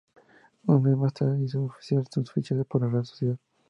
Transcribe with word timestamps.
Un 0.67 0.79
mes 0.81 0.95
más 0.97 1.13
tarde 1.13 1.37
se 1.37 1.43
hizo 1.43 1.63
oficial 1.65 2.07
su 2.09 2.23
fichaje 2.25 2.63
por 2.65 2.81
la 2.81 2.87
Real 2.87 3.05
Sociedad. 3.05 3.37